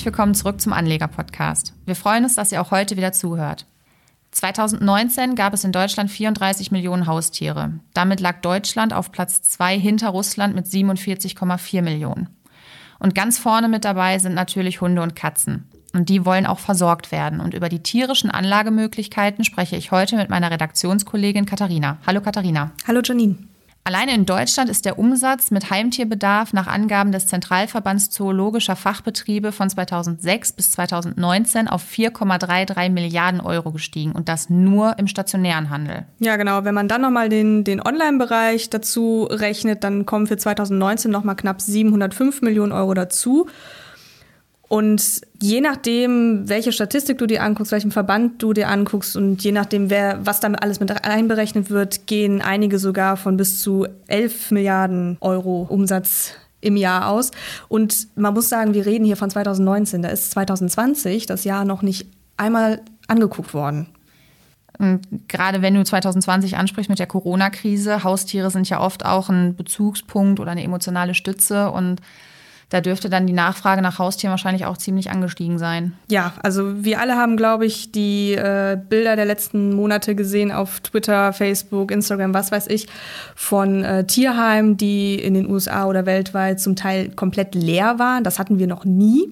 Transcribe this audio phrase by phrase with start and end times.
[0.00, 1.74] Herzlich willkommen zurück zum Anleger-Podcast.
[1.84, 3.66] Wir freuen uns, dass ihr auch heute wieder zuhört.
[4.30, 7.72] 2019 gab es in Deutschland 34 Millionen Haustiere.
[7.92, 12.30] Damit lag Deutschland auf Platz 2 hinter Russland mit 47,4 Millionen.
[12.98, 15.68] Und ganz vorne mit dabei sind natürlich Hunde und Katzen.
[15.92, 17.38] Und die wollen auch versorgt werden.
[17.38, 21.98] Und über die tierischen Anlagemöglichkeiten spreche ich heute mit meiner Redaktionskollegin Katharina.
[22.06, 22.70] Hallo Katharina.
[22.86, 23.49] Hallo Janine.
[23.82, 29.70] Alleine in Deutschland ist der Umsatz mit Heimtierbedarf nach Angaben des Zentralverbands Zoologischer Fachbetriebe von
[29.70, 36.04] 2006 bis 2019 auf 4,33 Milliarden Euro gestiegen und das nur im stationären Handel.
[36.18, 36.64] Ja, genau.
[36.64, 41.62] Wenn man dann nochmal den, den Online-Bereich dazu rechnet, dann kommen für 2019 nochmal knapp
[41.62, 43.48] 705 Millionen Euro dazu.
[44.70, 49.50] Und je nachdem, welche Statistik du dir anguckst, welchen Verband du dir anguckst und je
[49.50, 54.52] nachdem, wer, was damit alles mit einberechnet wird, gehen einige sogar von bis zu 11
[54.52, 57.32] Milliarden Euro Umsatz im Jahr aus.
[57.66, 60.02] Und man muss sagen, wir reden hier von 2019.
[60.02, 63.88] Da ist 2020 das Jahr noch nicht einmal angeguckt worden.
[64.78, 69.56] Und gerade wenn du 2020 ansprichst mit der Corona-Krise, Haustiere sind ja oft auch ein
[69.56, 72.00] Bezugspunkt oder eine emotionale Stütze und
[72.70, 75.92] da dürfte dann die Nachfrage nach Haustieren wahrscheinlich auch ziemlich angestiegen sein.
[76.08, 80.80] Ja, also wir alle haben, glaube ich, die äh, Bilder der letzten Monate gesehen auf
[80.80, 82.86] Twitter, Facebook, Instagram, was weiß ich,
[83.34, 88.22] von äh, Tierheimen, die in den USA oder weltweit zum Teil komplett leer waren.
[88.22, 89.28] Das hatten wir noch nie.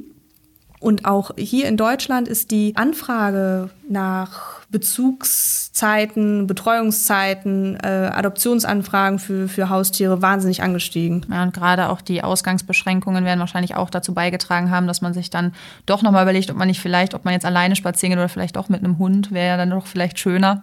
[0.80, 9.70] Und auch hier in Deutschland ist die Anfrage nach Bezugszeiten, Betreuungszeiten, äh, Adoptionsanfragen für, für
[9.70, 11.26] Haustiere wahnsinnig angestiegen.
[11.30, 15.30] Ja, und gerade auch die Ausgangsbeschränkungen werden wahrscheinlich auch dazu beigetragen haben, dass man sich
[15.30, 15.52] dann
[15.86, 18.56] doch nochmal überlegt, ob man nicht vielleicht, ob man jetzt alleine spazieren geht oder vielleicht
[18.56, 20.62] auch mit einem Hund, wäre ja dann doch vielleicht schöner.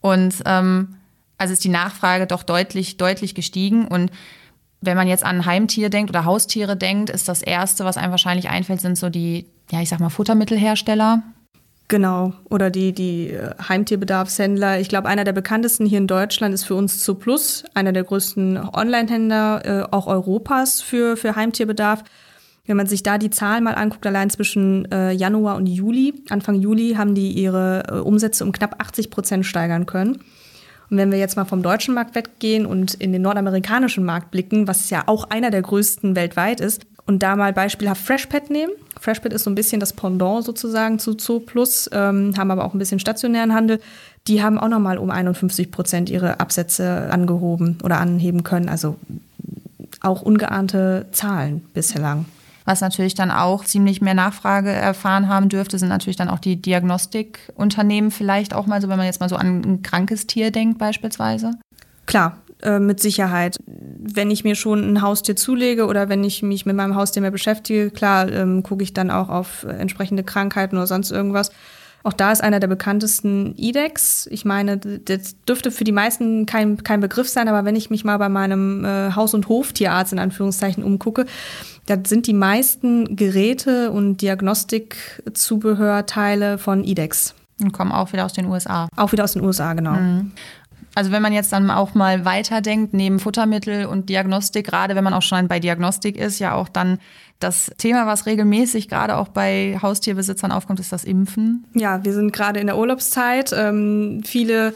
[0.00, 0.96] Und ähm,
[1.36, 4.10] also ist die Nachfrage doch deutlich, deutlich gestiegen und
[4.86, 8.48] wenn man jetzt an Heimtier denkt oder Haustiere denkt, ist das Erste, was einem wahrscheinlich
[8.48, 11.22] einfällt, sind so die, ja, ich sag mal, Futtermittelhersteller.
[11.88, 14.80] Genau, oder die, die äh, Heimtierbedarfshändler.
[14.80, 18.58] Ich glaube, einer der bekanntesten hier in Deutschland ist für uns Zooplus, einer der größten
[18.58, 22.02] Online-Händler äh, auch Europas für, für Heimtierbedarf.
[22.66, 26.56] Wenn man sich da die Zahlen mal anguckt, allein zwischen äh, Januar und Juli, Anfang
[26.56, 30.24] Juli, haben die ihre äh, Umsätze um knapp 80 Prozent steigern können.
[30.90, 34.68] Und wenn wir jetzt mal vom deutschen Markt weggehen und in den nordamerikanischen Markt blicken,
[34.68, 38.72] was ja auch einer der größten weltweit ist, und da mal beispielhaft Freshpet nehmen.
[39.00, 42.74] Freshpet ist so ein bisschen das Pendant sozusagen zu Zoo Plus, ähm, haben aber auch
[42.74, 43.80] ein bisschen stationären Handel.
[44.26, 48.68] Die haben auch nochmal um 51 Prozent ihre Absätze angehoben oder anheben können.
[48.68, 48.96] Also
[50.00, 52.26] auch ungeahnte Zahlen bislang.
[52.66, 56.60] Was natürlich dann auch ziemlich mehr Nachfrage erfahren haben dürfte, sind natürlich dann auch die
[56.60, 60.76] Diagnostikunternehmen vielleicht auch mal so, wenn man jetzt mal so an ein krankes Tier denkt
[60.76, 61.52] beispielsweise.
[62.06, 63.56] Klar, äh, mit Sicherheit.
[63.66, 67.30] Wenn ich mir schon ein Haustier zulege oder wenn ich mich mit meinem Haustier mehr
[67.30, 71.52] beschäftige, klar, ähm, gucke ich dann auch auf entsprechende Krankheiten oder sonst irgendwas.
[72.02, 74.28] Auch da ist einer der bekanntesten IDEX.
[74.30, 78.04] Ich meine, das dürfte für die meisten kein, kein Begriff sein, aber wenn ich mich
[78.04, 81.26] mal bei meinem äh, Haus- und Hoftierarzt in Anführungszeichen umgucke,
[81.86, 87.34] da sind die meisten Geräte und Diagnostikzubehörteile von IDEX.
[87.60, 88.88] Und kommen auch wieder aus den USA.
[88.96, 89.94] Auch wieder aus den USA, genau.
[89.94, 90.30] Mhm.
[90.96, 95.12] Also wenn man jetzt dann auch mal weiterdenkt, neben Futtermittel und Diagnostik, gerade wenn man
[95.12, 96.98] auch schon bei Diagnostik ist, ja auch dann
[97.38, 101.66] das Thema, was regelmäßig gerade auch bei Haustierbesitzern aufkommt, ist das Impfen.
[101.74, 103.52] Ja, wir sind gerade in der Urlaubszeit.
[103.54, 104.72] Ähm, viele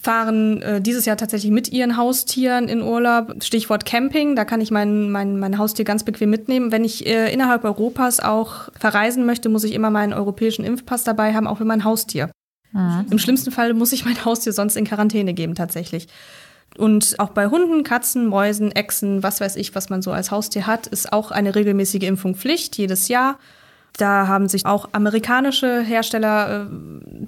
[0.00, 3.42] fahren äh, dieses Jahr tatsächlich mit ihren Haustieren in Urlaub.
[3.42, 6.70] Stichwort Camping, da kann ich mein, mein, mein Haustier ganz bequem mitnehmen.
[6.70, 11.34] Wenn ich äh, innerhalb Europas auch verreisen möchte, muss ich immer meinen europäischen Impfpass dabei
[11.34, 12.30] haben, auch für mein Haustier.
[12.72, 13.06] Mhm.
[13.10, 16.08] Im schlimmsten Fall muss ich mein Haustier sonst in Quarantäne geben, tatsächlich.
[16.76, 20.66] Und auch bei Hunden, Katzen, Mäusen, Echsen, was weiß ich, was man so als Haustier
[20.66, 23.38] hat, ist auch eine regelmäßige Impfung Pflicht, jedes Jahr.
[23.96, 26.66] Da haben sich auch amerikanische Hersteller äh,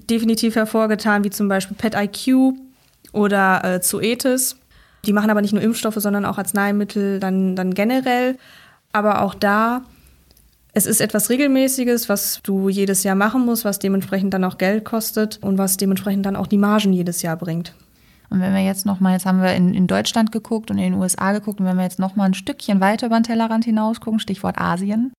[0.09, 2.55] definitiv hervorgetan, wie zum Beispiel PetIQ
[3.13, 4.57] oder äh, Zoetis.
[5.05, 8.39] Die machen aber nicht nur Impfstoffe, sondern auch Arzneimittel dann, dann generell.
[8.93, 9.83] Aber auch da
[10.75, 14.85] es ist etwas Regelmäßiges, was du jedes Jahr machen musst, was dementsprechend dann auch Geld
[14.85, 17.75] kostet und was dementsprechend dann auch die Margen jedes Jahr bringt.
[18.31, 20.95] Und wenn wir jetzt nochmal, jetzt haben wir in, in, Deutschland geguckt und in den
[20.95, 24.21] USA geguckt, und wenn wir jetzt nochmal ein Stückchen weiter über den Tellerrand hinaus gucken,
[24.21, 25.13] Stichwort Asien.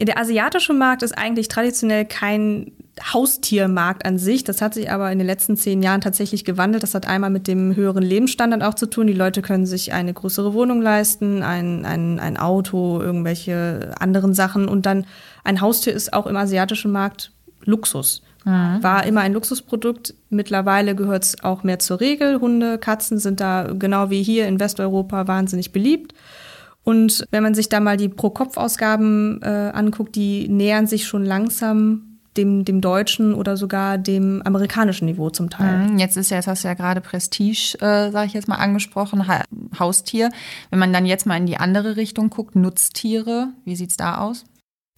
[0.00, 2.70] Der asiatische Markt ist eigentlich traditionell kein
[3.02, 4.44] Haustiermarkt an sich.
[4.44, 6.84] Das hat sich aber in den letzten zehn Jahren tatsächlich gewandelt.
[6.84, 9.08] Das hat einmal mit dem höheren Lebensstandard auch zu tun.
[9.08, 14.68] Die Leute können sich eine größere Wohnung leisten, ein, ein, ein Auto, irgendwelche anderen Sachen.
[14.68, 15.04] Und dann
[15.42, 17.32] ein Haustier ist auch im asiatischen Markt
[17.64, 18.22] Luxus.
[18.44, 18.82] Mhm.
[18.82, 20.14] War immer ein Luxusprodukt.
[20.30, 22.40] Mittlerweile gehört es auch mehr zur Regel.
[22.40, 26.14] Hunde, Katzen sind da genau wie hier in Westeuropa wahnsinnig beliebt.
[26.88, 32.20] Und wenn man sich da mal die Pro-Kopf-Ausgaben äh, anguckt, die nähern sich schon langsam
[32.38, 35.86] dem, dem deutschen oder sogar dem amerikanischen Niveau zum Teil.
[35.86, 38.54] Mhm, jetzt ist ja, jetzt hast du ja gerade Prestige, äh, sage ich jetzt mal,
[38.54, 39.44] angesprochen, ha
[39.78, 40.30] Haustier.
[40.70, 44.16] Wenn man dann jetzt mal in die andere Richtung guckt, Nutztiere, wie sieht es da
[44.22, 44.46] aus?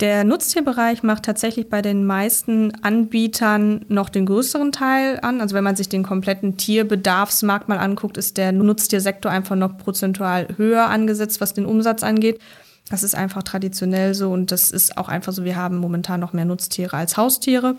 [0.01, 5.43] Der Nutztierbereich macht tatsächlich bei den meisten Anbietern noch den größeren Teil an.
[5.43, 10.49] Also wenn man sich den kompletten Tierbedarfsmarkt mal anguckt, ist der Nutztiersektor einfach noch prozentual
[10.57, 12.41] höher angesetzt, was den Umsatz angeht.
[12.89, 15.45] Das ist einfach traditionell so und das ist auch einfach so.
[15.45, 17.77] Wir haben momentan noch mehr Nutztiere als Haustiere.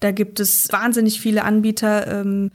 [0.00, 2.06] Da gibt es wahnsinnig viele Anbieter.
[2.06, 2.50] Ähm,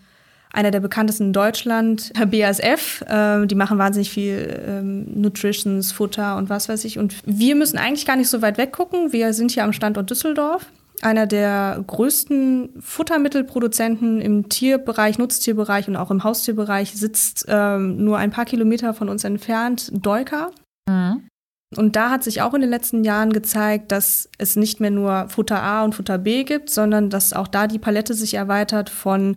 [0.54, 3.02] einer der bekanntesten in Deutschland, BASF.
[3.08, 6.98] Äh, die machen wahnsinnig viel ähm, Nutritions, Futter und was weiß ich.
[6.98, 9.12] Und wir müssen eigentlich gar nicht so weit weggucken.
[9.14, 10.66] Wir sind hier am Standort Düsseldorf.
[11.02, 18.32] Einer der größten Futtermittelproduzenten im Tierbereich, Nutztierbereich und auch im Haustierbereich sitzt ähm, nur ein
[18.32, 20.50] paar Kilometer von uns entfernt, Deuka.
[20.90, 21.28] Mhm.
[21.76, 25.28] Und da hat sich auch in den letzten Jahren gezeigt, dass es nicht mehr nur
[25.30, 29.36] Futter A und Futter B gibt, sondern dass auch da die Palette sich erweitert von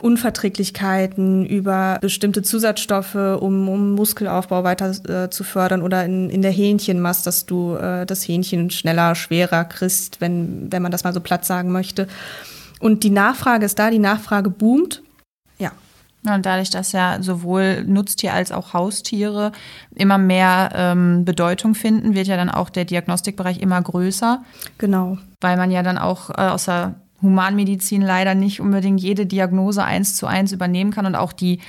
[0.00, 6.50] Unverträglichkeiten über bestimmte Zusatzstoffe, um, um Muskelaufbau weiter äh, zu fördern oder in, in der
[6.50, 11.20] Hähnchenmast, dass du äh, das Hähnchen schneller, schwerer kriegst, wenn, wenn man das mal so
[11.20, 12.08] platt sagen möchte.
[12.80, 15.02] Und die Nachfrage ist da, die Nachfrage boomt.
[16.22, 19.52] Ja, und dadurch, dass ja sowohl Nutztier als auch Haustiere
[19.94, 24.42] immer mehr ähm, Bedeutung finden, wird ja dann auch der Diagnostikbereich immer größer.
[24.76, 25.16] Genau.
[25.40, 30.16] Weil man ja dann auch äh, aus der Humanmedizin leider nicht unbedingt jede Diagnose eins
[30.16, 31.60] zu eins übernehmen kann und auch die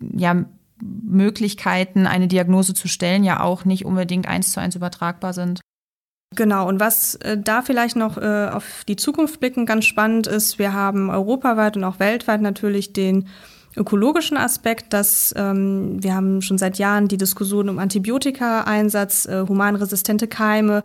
[0.00, 0.44] ja,
[0.80, 5.60] Möglichkeiten, eine Diagnose zu stellen, ja auch nicht unbedingt eins zu eins übertragbar sind.
[6.36, 10.60] Genau, und was äh, da vielleicht noch äh, auf die Zukunft blicken ganz spannend ist,
[10.60, 13.26] wir haben europaweit und auch weltweit natürlich den
[13.76, 20.28] ökologischen Aspekt, dass ähm, wir haben schon seit Jahren die Diskussion um Antibiotika-Einsatz, äh, humanresistente
[20.28, 20.84] Keime.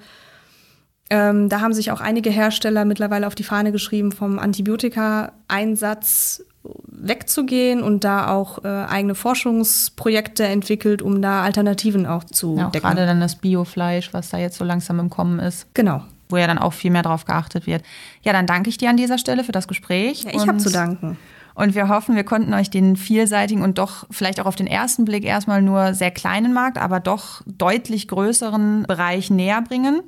[1.10, 6.44] Ähm, da haben sich auch einige Hersteller mittlerweile auf die Fahne geschrieben, vom Antibiotika-Einsatz
[6.88, 12.72] wegzugehen und da auch äh, eigene Forschungsprojekte entwickelt, um da Alternativen auch zu ja, auch
[12.72, 12.88] decken.
[12.88, 15.68] Gerade dann das Biofleisch, was da jetzt so langsam im Kommen ist.
[15.76, 16.02] Genau.
[16.30, 17.84] Wo ja dann auch viel mehr drauf geachtet wird.
[18.24, 20.24] Ja, dann danke ich dir an dieser Stelle für das Gespräch.
[20.24, 21.18] Ja, ich habe zu danken.
[21.54, 25.06] Und wir hoffen, wir konnten euch den vielseitigen und doch vielleicht auch auf den ersten
[25.06, 30.02] Blick erstmal nur sehr kleinen Markt, aber doch deutlich größeren Bereich näher bringen.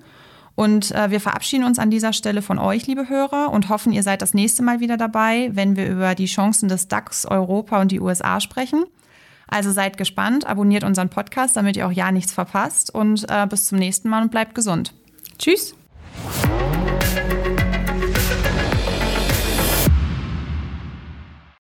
[0.58, 4.02] Und äh, wir verabschieden uns an dieser Stelle von euch, liebe Hörer, und hoffen, ihr
[4.02, 7.92] seid das nächste Mal wieder dabei, wenn wir über die Chancen des DAX, Europa und
[7.92, 8.86] die USA sprechen.
[9.48, 13.68] Also seid gespannt, abonniert unseren Podcast, damit ihr auch ja nichts verpasst und äh, bis
[13.68, 14.96] zum nächsten Mal und bleibt gesund.
[15.38, 15.76] Tschüss.